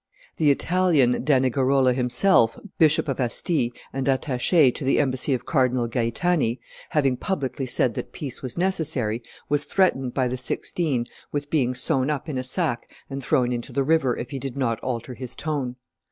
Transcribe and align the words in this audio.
The 0.37 0.49
Italian 0.49 1.23
Danigarola 1.23 1.93
himself, 1.93 2.57
Bishop 2.79 3.07
of 3.07 3.19
Asti 3.19 3.71
and 3.93 4.07
attache 4.09 4.71
to 4.73 4.83
the 4.83 4.97
embassy 4.99 5.35
of 5.35 5.45
Cardinal 5.45 5.87
Gaetani, 5.87 6.57
having 6.89 7.17
publicly 7.17 7.67
said 7.67 7.93
that 7.93 8.11
peace 8.11 8.41
was 8.41 8.57
necessary, 8.57 9.21
was 9.47 9.63
threatened 9.65 10.15
by 10.15 10.27
the 10.27 10.37
Sixteen 10.37 11.05
with 11.31 11.51
being 11.51 11.75
sewn 11.75 12.09
up 12.09 12.27
in 12.27 12.39
a 12.39 12.43
sack 12.43 12.89
and 13.11 13.23
thrown 13.23 13.53
into 13.53 13.71
the 13.71 13.83
river 13.83 14.17
if 14.17 14.31
he 14.31 14.39
did 14.39 14.57
not 14.57 14.79
alter 14.79 15.13
his 15.13 15.35
tone. 15.35 15.75